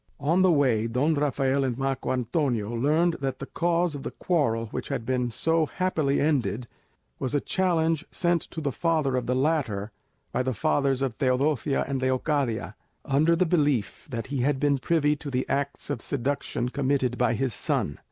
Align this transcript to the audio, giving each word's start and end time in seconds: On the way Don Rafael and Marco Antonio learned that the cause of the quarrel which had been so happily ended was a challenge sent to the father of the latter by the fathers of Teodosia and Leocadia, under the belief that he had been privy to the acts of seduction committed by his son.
On 0.19 0.41
the 0.41 0.49
way 0.51 0.87
Don 0.87 1.13
Rafael 1.13 1.63
and 1.63 1.77
Marco 1.77 2.11
Antonio 2.11 2.73
learned 2.73 3.17
that 3.21 3.37
the 3.37 3.45
cause 3.45 3.93
of 3.93 4.01
the 4.01 4.09
quarrel 4.09 4.65
which 4.71 4.87
had 4.87 5.05
been 5.05 5.29
so 5.29 5.67
happily 5.67 6.19
ended 6.19 6.67
was 7.19 7.35
a 7.35 7.39
challenge 7.39 8.03
sent 8.09 8.41
to 8.49 8.61
the 8.61 8.71
father 8.71 9.15
of 9.15 9.27
the 9.27 9.35
latter 9.35 9.91
by 10.31 10.41
the 10.41 10.55
fathers 10.55 11.03
of 11.03 11.19
Teodosia 11.19 11.85
and 11.87 12.01
Leocadia, 12.01 12.73
under 13.05 13.35
the 13.35 13.45
belief 13.45 14.07
that 14.09 14.25
he 14.33 14.39
had 14.39 14.59
been 14.59 14.79
privy 14.79 15.15
to 15.17 15.29
the 15.29 15.47
acts 15.47 15.91
of 15.91 16.01
seduction 16.01 16.69
committed 16.69 17.15
by 17.19 17.35
his 17.35 17.53
son. 17.53 17.99